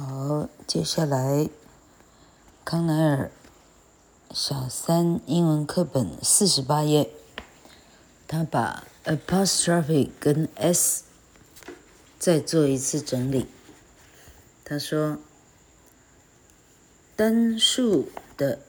[0.00, 1.48] 好，接下来
[2.64, 3.32] 康奈尔
[4.30, 7.10] 小三英文课本四十八页，
[8.28, 11.02] 他把 apostrophe 跟 s
[12.16, 13.48] 再做一次整理。
[14.64, 15.18] 他说，
[17.16, 18.60] 单数的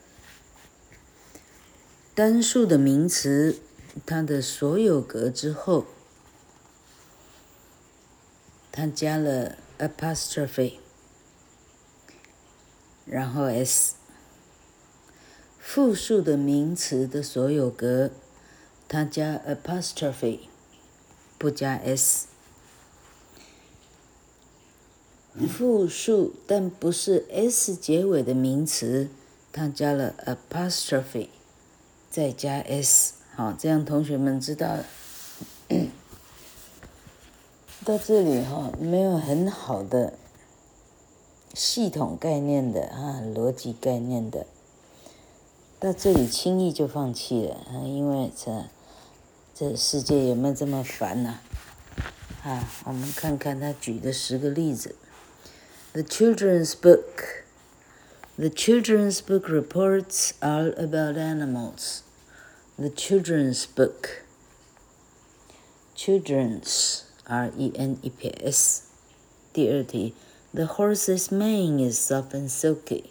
[2.15, 3.59] 单数的名词，
[4.03, 5.85] 它的所有格之后，
[8.71, 10.79] 他加了 apostrophe。
[13.09, 13.95] 然后 s，
[15.59, 18.11] 复数的名词的所有格，
[18.87, 20.41] 它加 apostrophe，
[21.39, 22.27] 不加 s。
[25.47, 29.09] 复数但不是 s 结尾的名词，
[29.51, 31.29] 它加了 apostrophe，
[32.11, 33.13] 再加 s。
[33.35, 34.77] 好，这样同学们知道。
[37.85, 40.18] 到这里哈，没有很好的。
[41.59, 44.45] 系统概念的啊，逻辑概念的，
[45.77, 48.63] 到这里轻易就放弃了啊，因为这
[49.53, 51.41] 这世界有没有这么烦呢？
[52.43, 54.95] 啊，我们看看他举的十个例子。
[55.91, 57.43] The children's book.
[58.37, 62.03] The children's book reports all about animals.
[62.77, 64.23] The children's book.
[65.93, 68.83] Children's, R-E-N-E-P-S。
[69.51, 70.13] 第二题。
[70.52, 73.10] The horse's mane is soft and silky.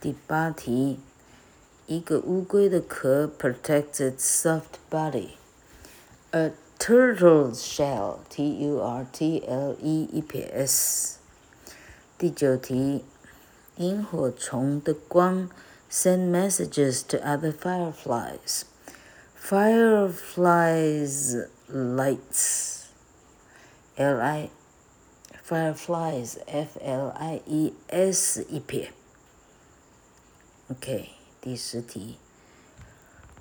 [0.00, 0.98] 第八题，
[1.86, 6.50] 一个乌龟的壳 protects its soft body，a
[6.80, 11.18] turtle's shell，T U R T L E 一撇 S。
[12.18, 13.04] 第九题，
[13.76, 15.48] 萤火虫的光。
[15.89, 18.65] Send messages to other fireflies.
[19.35, 20.67] Fireflies
[21.67, 22.89] lights.
[23.97, 24.49] L I
[25.43, 28.93] fireflies F L I E S 一撇。
[30.69, 31.09] OK，
[31.41, 32.17] 第十题。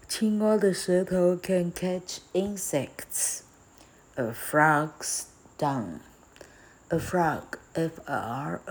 [0.08, 3.42] 青蛙的舌头 can catch insects.
[4.16, 5.26] A frog's
[5.56, 6.00] tongue.
[6.90, 8.62] A frog, F-R-O-G-E-P-S。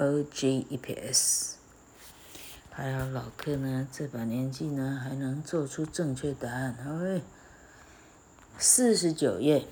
[2.76, 6.76] 还有老客呢，这把年纪呢，还能做出正确答案。
[6.78, 7.22] 哎，
[8.58, 9.66] 四十九页。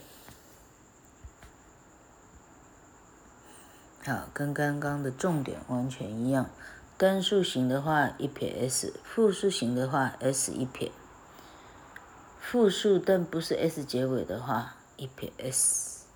[4.07, 6.49] 好，跟刚刚的重点完全一样。
[6.97, 10.91] 单数型的话，一撇 s；复数型的话，s 一撇。
[12.41, 16.07] 复数但不是 s 结尾的话，一撇 s，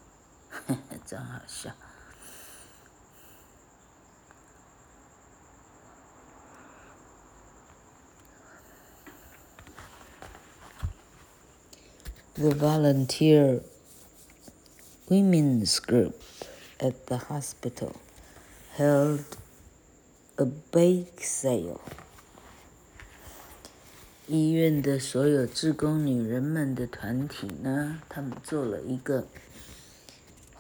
[0.49, 1.71] 呵呵， 真好笑。
[12.41, 13.63] The volunteer
[15.11, 16.15] women's group
[16.79, 17.97] at the hospital
[18.77, 19.25] held
[20.37, 21.81] a bake sale.
[24.29, 29.27] 医院的所有职工女人们的团体呢，他们做了一个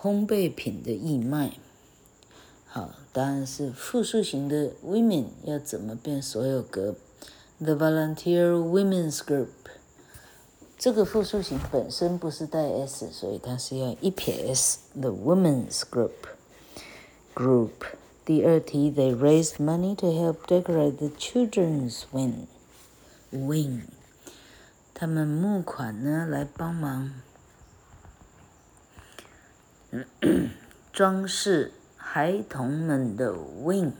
[0.02, 1.52] 烘焙品的义卖。
[2.66, 6.96] 好，答案是复数型的 women 要怎么变所有格
[7.60, 9.46] ？The volunteer women's group。
[10.78, 14.78] 这个复数型本身不是带 s，所以它是要一撇 s。
[14.94, 16.12] The women's group。
[17.34, 17.72] Group。
[18.24, 22.46] 第二题，They raised money to help decorate the children's wing。
[23.32, 23.82] wing，
[24.94, 27.12] 他们募款呢，来帮忙
[30.92, 33.92] 装饰孩童们的 wing。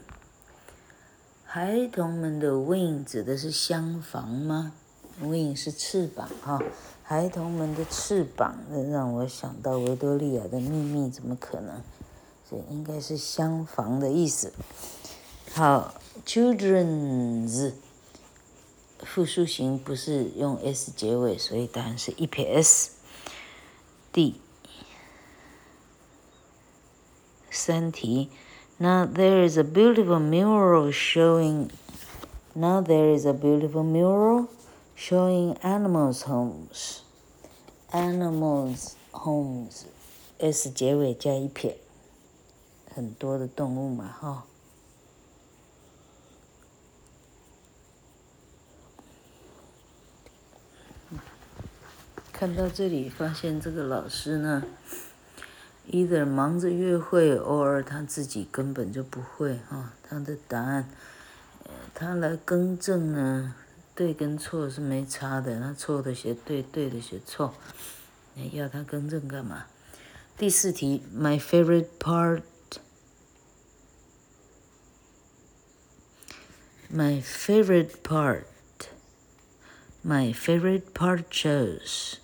[1.43, 4.73] 孩童们的 wing 指的是厢房吗
[5.21, 6.61] ？wing 是翅膀哈、
[7.03, 8.55] 孩童们的翅膀，
[8.91, 11.81] 让我想到维多利亚的秘密，怎么可能？
[12.49, 14.53] 这应该是厢房的意思。
[15.53, 15.93] 好
[16.25, 17.73] ，children's。
[19.01, 22.91] 复数型不是用 s 结尾，所以答案是一撇 s。
[24.11, 24.35] 第
[27.49, 28.29] 三题
[28.77, 31.69] ，Now there is a beautiful mural showing.
[32.53, 34.47] Now there is a beautiful mural
[34.99, 37.03] showing animals' homes.
[37.91, 39.85] Animals' homes,
[40.37, 41.77] s 结尾加一撇，
[42.93, 44.43] 很多的动物嘛，哈。
[52.33, 54.63] 看到这里，发现这个老师呢
[55.89, 60.89] ，either 忙着约会，or 他自己根本就不会哈、他的答案，
[61.93, 63.55] 他来更正呢，
[63.98, 67.54] 对跟错是没差的，他错的写对，对的写错，
[68.34, 69.66] 你要他更正干嘛？
[70.36, 72.42] 第四题，My favorite part，My
[77.22, 82.14] favorite part，My favorite part shows。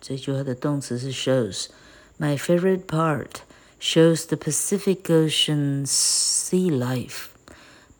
[0.00, 3.42] 这句话的动词是 shows。My favorite part
[3.78, 7.28] shows the Pacific Ocean sea life.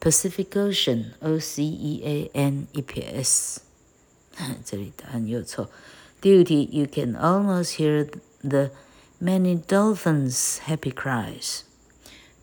[0.03, 3.63] Pacific Ocean, O-C-E-A-N 一撇 s。
[4.65, 5.71] 这里答案有错。
[6.21, 8.09] 第 五题，You can almost hear
[8.43, 8.71] the
[9.21, 11.63] many dolphins' happy cries.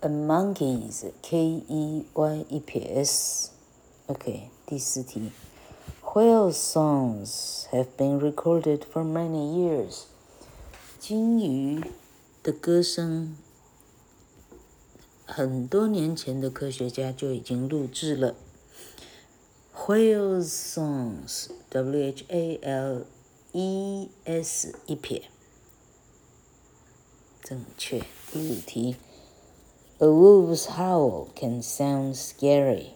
[0.00, 3.50] A monkey's K-E-Y E P S。
[4.08, 5.30] OK，第四题
[6.02, 10.06] ，Whale songs have been recorded for many years。
[10.98, 11.80] 鲸鱼
[12.42, 13.36] 的歌声，
[15.24, 18.34] 很多年前的科学家就已经录制了。
[19.76, 23.04] Whalesongs，W H A L
[23.55, 25.29] songs，W-H-A-L-E-S 一撇，
[27.41, 28.03] 正确。
[28.31, 28.97] 第五题，
[29.99, 32.89] A wolf's howl can sound scary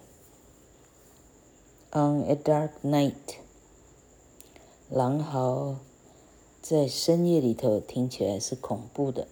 [1.92, 3.38] on a dark night。
[4.90, 5.80] 狼嚎
[6.62, 9.28] 在深夜里头听起来是恐怖的。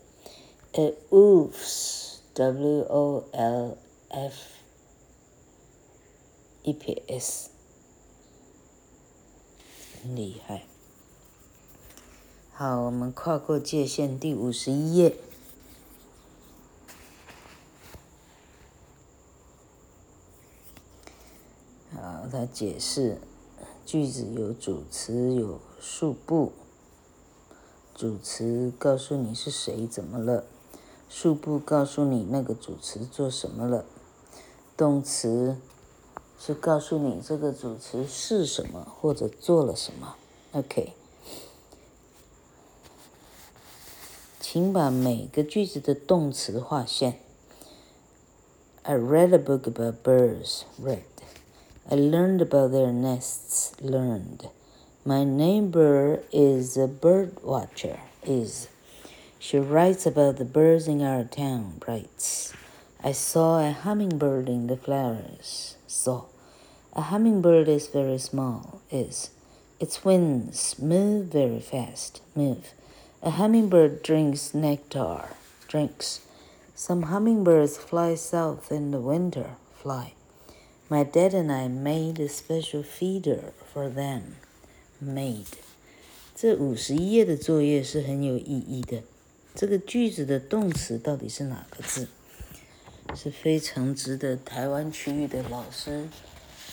[0.73, 2.15] A wolf's，W-O-L-F
[6.63, 7.49] 一撇 S。
[10.01, 10.65] 很厉害，
[12.54, 15.16] 好，我们跨过界限，第五十一页。
[21.94, 23.18] 好，他解释
[23.86, 26.52] 句子有主词，有数部。
[27.94, 30.44] 主词告诉你是谁怎么了，
[31.08, 33.84] 数部告诉你那个主词做什么了，
[34.76, 35.56] 动词。
[36.38, 40.16] 是告诉你这个主词是什么或者做了什么。
[40.50, 40.92] OK，
[44.51, 47.19] 请把每个句子的动词划线。
[48.83, 50.63] I read a book about birds.
[50.79, 51.03] Read.
[51.89, 53.73] I learned about their nests.
[53.81, 54.49] Learned.
[55.05, 57.99] My neighbor is a bird watcher.
[58.23, 58.69] Is.
[59.39, 61.81] She writes about the birds in our town.
[61.87, 62.53] Writes.
[63.03, 65.75] I saw a hummingbird in the flowers.
[65.87, 66.23] Saw.
[66.93, 68.81] A hummingbird is very small.
[68.89, 69.29] Is.
[69.79, 72.21] Its wings move very fast.
[72.35, 72.73] Move.
[73.24, 75.28] A hummingbird drinks nectar.
[75.68, 76.22] Drinks.
[76.74, 79.50] Some hummingbirds fly south in the winter.
[79.80, 80.14] Fly.
[80.90, 84.34] My dad and I made a special feeder for them.
[85.00, 85.46] Made.
[86.34, 89.04] 这五十一页的作业是很有意义的。
[89.54, 92.08] 这个句子的动词到底是哪个字？
[93.14, 96.08] 是非常值得台湾区域的老师。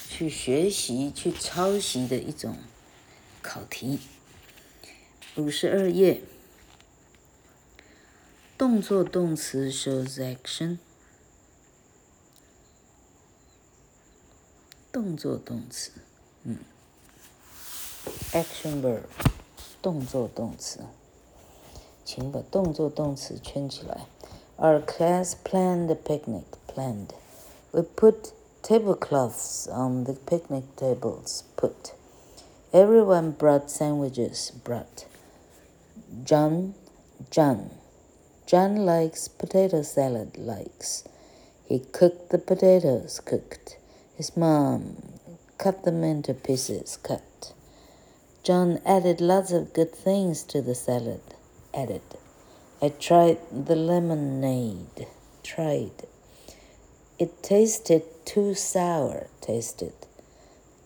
[0.10, 2.58] 去学习、去抄袭的一种
[3.44, 4.00] 考题。
[5.36, 6.20] 五十二页，
[8.59, 10.78] 动作动词 shows action。
[14.92, 15.90] 动作动词，
[16.44, 16.59] 嗯，
[18.33, 19.02] action verb，
[19.83, 20.80] 动作动词，
[22.04, 24.06] 请把动作动词圈起来。
[24.56, 26.44] Our class planned a picnic.
[26.68, 27.11] Planned.
[27.73, 31.42] We put Tablecloths on the picnic tables.
[31.56, 31.92] Put.
[32.73, 34.52] Everyone brought sandwiches.
[34.62, 35.06] Brought.
[36.25, 36.75] John.
[37.33, 37.71] John.
[38.49, 40.37] John likes potato salad.
[40.37, 41.04] Likes.
[41.66, 43.21] He cooked the potatoes.
[43.21, 43.78] Cooked.
[44.16, 44.97] His mom
[45.59, 46.99] cut them into pieces.
[47.02, 47.52] Cut.
[48.42, 51.23] John added lots of good things to the salad.
[51.73, 52.02] Added.
[52.83, 55.06] I tried the lemonade.
[55.42, 56.06] Tried.
[57.18, 59.28] It tasted too sour.
[59.40, 59.94] Tasted.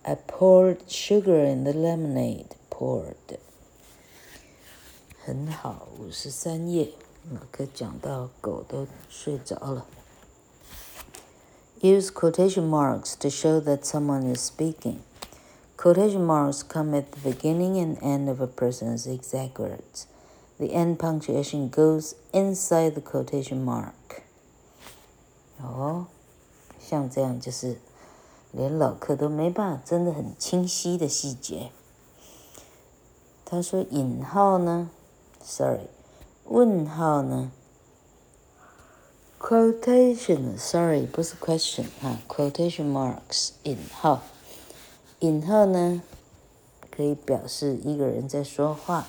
[0.05, 2.55] I poured sugar in the lemonade.
[2.71, 3.41] Poured.
[5.25, 7.02] 很好，五十三页，我
[7.51, 9.87] 可讲到狗都睡着了。
[11.81, 14.99] Use quotation marks to show that someone is speaking.
[15.77, 20.07] Quotation marks come at the beginning and end of a person's exact words.
[20.59, 24.23] The end punctuation goes inside the quotation mark.
[25.63, 26.07] 哦。
[26.81, 27.77] 像这样就是
[28.51, 31.71] 连老客都没办法，真的很清晰的细节。
[33.45, 34.91] 他说引号呢？
[35.41, 35.89] Sorry，
[36.54, 37.52] 问号呢
[39.40, 44.22] ？Quotation，Sorry，不是 question 啊，Quotation marks，引号。
[45.18, 46.04] 引号呢，
[46.92, 49.08] 可以表示一个人在说话。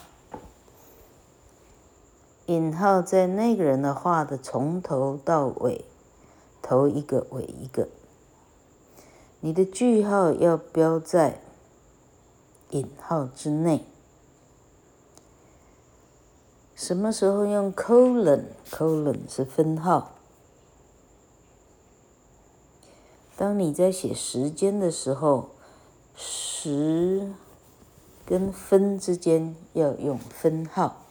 [2.46, 5.84] 引号在那个人的话的从头到尾。
[6.62, 7.88] 头一个尾一个，
[9.40, 11.42] 你的句号要标在
[12.70, 13.84] 引号之内。
[16.84, 20.10] 什么时候用 colon？colon 是分号。
[23.38, 25.48] 当你在写时间的时候，
[26.14, 27.32] 时
[28.26, 31.06] 跟分之间要用分号。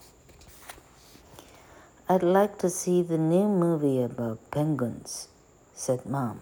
[2.06, 5.24] I'd like to see the new movie about penguins,"
[5.76, 6.36] said Mom.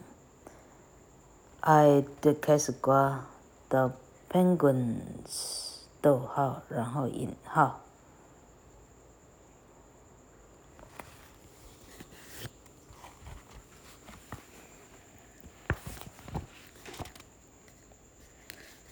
[1.61, 3.27] I 的开始刮
[3.69, 3.93] 到
[4.29, 7.79] penguins 逗号，然后引号。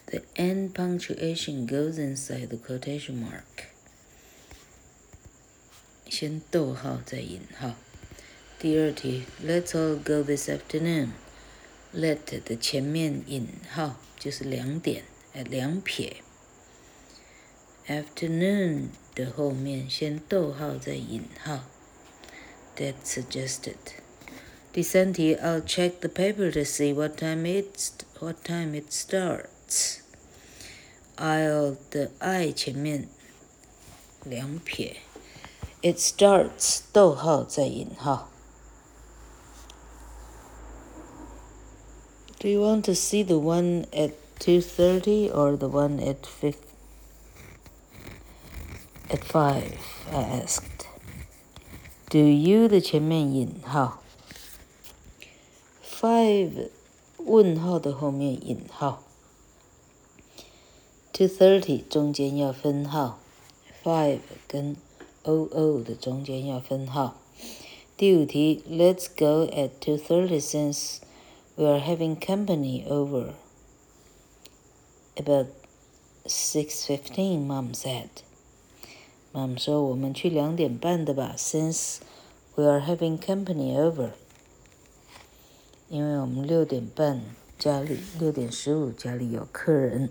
[0.08, 3.68] The end punctuation goes inside the quotation mark.
[6.08, 7.74] 先逗号再引号。
[8.58, 11.08] 第二题，Let's all go this afternoon.
[11.92, 16.18] Let 的前面引号就是两点，呃两撇。
[17.88, 21.64] Afternoon 的后面先逗号再引号。
[22.76, 23.76] That suggested.
[24.72, 27.90] 第三题，I'll check the paper to see what time it's
[28.20, 29.97] what time it starts.
[31.18, 33.08] I'll 的 I 前面
[34.24, 34.96] 两撇，
[35.82, 38.30] It starts 逗号再引号。
[42.40, 46.56] Do you want to see the one at two thirty or the one at fifth
[49.08, 49.78] at five?
[50.12, 50.86] I asked.
[52.10, 54.02] Do you 的前面引号，
[55.82, 56.68] five
[57.18, 59.02] 问号的后面引号。
[61.18, 63.20] Two thirty 中间要分号，
[63.84, 64.76] five 跟
[65.24, 67.16] oo 的中间要分号。
[67.96, 70.98] 第五题，Let's go at two thirty since
[71.54, 73.34] we are having company over.
[75.14, 75.46] About
[76.26, 78.08] six fifteen, Mom said.
[79.32, 81.98] Mom 说我们去两点半的吧，since
[82.56, 84.10] we are having company over.
[85.88, 87.22] 因为我们六点半
[87.56, 90.10] 家里六点十五家里有客人。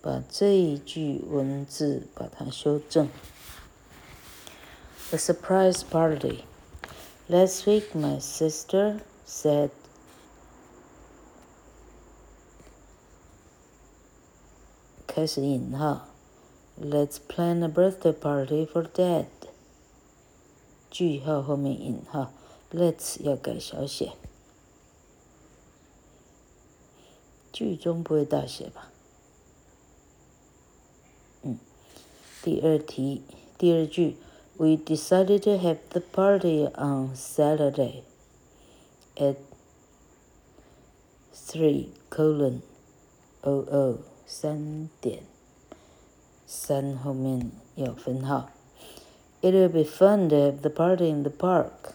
[0.00, 3.08] 把这一句文字把它修正。
[5.10, 6.44] A surprise party.
[7.28, 9.70] Last week, my sister said,
[15.06, 16.08] "开始引号
[16.80, 19.26] ，Let's plan a birthday party for Dad."
[20.90, 22.32] 句号后面引号
[22.72, 24.12] ，Let's 要改小写，
[27.52, 28.90] 句中不会大写吧？
[32.41, 33.21] 第二题，
[33.57, 34.17] 第二句，
[34.57, 38.03] We decided to have the party on Saturday
[39.15, 39.37] at
[41.33, 42.61] three colon
[43.41, 43.97] o o
[44.27, 45.23] 三点
[46.45, 48.49] 三后面要分号。
[49.41, 51.93] It will be fun to have the party in the park.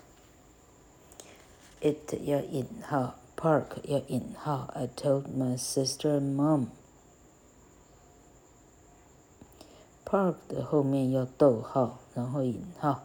[1.81, 4.69] It 要引号，park 要引号。
[4.75, 6.67] I told my sister and mom.
[10.13, 13.05] Park 的后面要逗号，然后引号。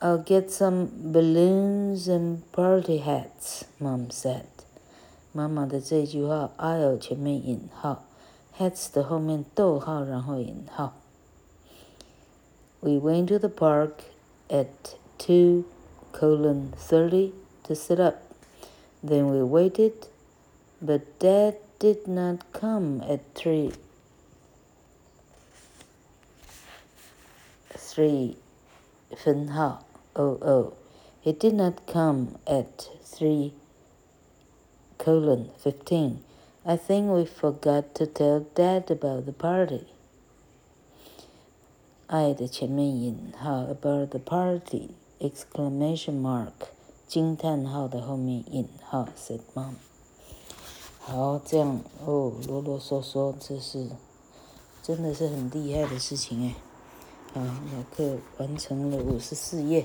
[0.00, 4.44] I'll get some balloons and party hats, Mom said.
[5.32, 8.04] 妈妈的这句话，I'll 前面引号，
[8.56, 10.94] hats 的后面逗号，然后引号。
[12.80, 14.04] We went to the park
[14.48, 14.68] at
[15.18, 15.64] two
[16.12, 17.32] colon thirty
[17.64, 18.18] to set up.
[19.04, 19.92] Then we waited,
[20.80, 23.72] but Dad did not come at three.
[27.92, 28.36] three
[29.16, 30.72] 分号 o o.
[31.22, 33.52] He did not come at three
[34.98, 36.18] colon fifteen.
[36.64, 39.86] I think we forgot to tell Dad about the party.
[42.06, 46.52] I 的前面引号 about the party exclamation mark
[47.06, 49.74] 惊叹号的后面引号 said mom.
[51.00, 53.88] 好，这样哦，啰啰嗦嗦，这是
[54.82, 56.54] 真的是很厉害的事情诶。
[57.33, 59.83] 好，老课完成了五十四页。